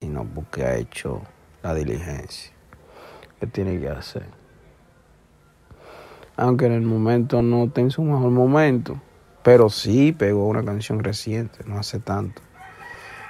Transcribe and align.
y 0.00 0.06
no 0.06 0.24
porque 0.24 0.64
ha 0.64 0.76
hecho 0.76 1.22
la 1.62 1.74
diligencia 1.74 2.52
que 3.40 3.46
tiene 3.46 3.80
que 3.80 3.88
hacer. 3.88 4.26
Aunque 6.36 6.66
en 6.66 6.72
el 6.72 6.82
momento 6.82 7.42
no 7.42 7.64
esté 7.64 7.80
en 7.80 7.90
su 7.90 8.02
mejor 8.02 8.30
momento, 8.30 9.00
pero 9.42 9.68
sí 9.70 10.12
pegó 10.12 10.46
una 10.46 10.64
canción 10.64 11.02
reciente, 11.02 11.64
no 11.66 11.78
hace 11.78 11.98
tanto, 11.98 12.42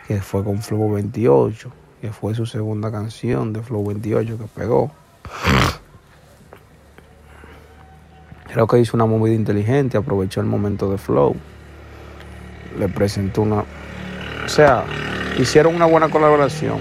que 0.06 0.20
fue 0.20 0.44
con 0.44 0.58
Flow 0.58 0.92
28, 0.92 1.70
que 2.02 2.12
fue 2.12 2.34
su 2.34 2.44
segunda 2.44 2.92
canción 2.92 3.52
de 3.54 3.62
Flow 3.62 3.86
28 3.86 4.36
que 4.36 4.46
pegó. 4.46 4.90
Creo 8.52 8.66
que 8.66 8.78
hizo 8.78 8.96
una 8.96 9.06
movida 9.06 9.34
inteligente, 9.34 9.96
aprovechó 9.96 10.40
el 10.40 10.46
momento 10.46 10.90
de 10.90 10.98
Flow, 10.98 11.34
le 12.78 12.88
presentó 12.88 13.42
una... 13.42 13.64
O 14.44 14.48
sea, 14.48 14.84
hicieron 15.42 15.74
una 15.74 15.86
buena 15.86 16.08
colaboración. 16.08 16.80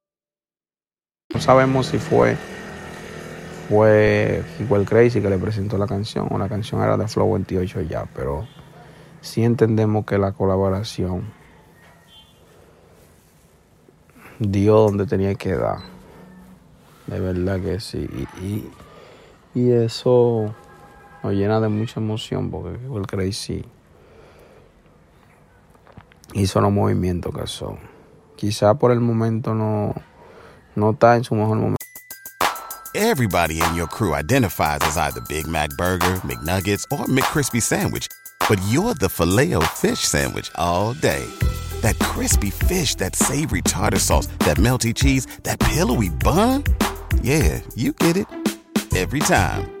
No 1.33 1.39
sabemos 1.39 1.87
si 1.87 1.97
fue 1.97 2.37
fue 3.71 4.43
igual 4.59 4.85
Crazy 4.85 5.21
que 5.21 5.29
le 5.29 5.37
presentó 5.37 5.77
la 5.77 5.87
canción 5.87 6.27
o 6.29 6.37
la 6.37 6.49
canción 6.49 6.81
era 6.81 6.97
de 6.97 7.07
Flow 7.07 7.31
28 7.31 7.81
ya, 7.83 8.05
pero 8.13 8.45
sí 9.21 9.45
entendemos 9.45 10.05
que 10.05 10.17
la 10.17 10.33
colaboración 10.33 11.31
dio 14.39 14.75
donde 14.75 15.05
tenía 15.05 15.35
que 15.35 15.55
dar. 15.55 15.77
De 17.07 17.19
verdad 17.21 17.61
que 17.61 17.79
sí. 17.79 18.09
Y, 18.41 18.65
y, 19.57 19.71
eso 19.71 20.53
nos 21.23 21.33
llena 21.33 21.61
de 21.61 21.69
mucha 21.69 22.01
emoción 22.01 22.51
porque 22.51 22.77
igual 22.83 23.07
Crazy 23.07 23.63
hizo 26.33 26.59
los 26.59 26.73
movimientos 26.73 27.33
que 27.33 27.47
son. 27.47 27.77
Quizá 28.35 28.73
por 28.73 28.91
el 28.91 28.99
momento 28.99 29.55
no 29.55 29.93
no 30.75 30.91
está 30.91 31.15
en 31.15 31.23
su 31.23 31.35
mejor 31.35 31.57
momento. 31.57 31.77
Everybody 32.93 33.61
in 33.61 33.73
your 33.73 33.87
crew 33.87 34.13
identifies 34.13 34.79
as 34.81 34.97
either 34.97 35.21
Big 35.21 35.47
Mac 35.47 35.69
Burger, 35.77 36.19
McNuggets, 36.25 36.83
or 36.91 37.05
McCrispy 37.05 37.61
Sandwich. 37.61 38.07
But 38.49 38.59
you're 38.67 38.93
the 38.93 39.07
filet 39.07 39.53
fish 39.67 39.99
Sandwich 39.99 40.51
all 40.55 40.93
day. 40.93 41.25
That 41.81 41.97
crispy 41.99 42.49
fish, 42.49 42.95
that 42.95 43.15
savory 43.15 43.61
tartar 43.61 43.99
sauce, 43.99 44.27
that 44.39 44.57
melty 44.57 44.93
cheese, 44.93 45.25
that 45.43 45.59
pillowy 45.59 46.09
bun. 46.09 46.65
Yeah, 47.21 47.61
you 47.75 47.93
get 47.93 48.17
it. 48.17 48.27
Every 48.93 49.19
time. 49.19 49.80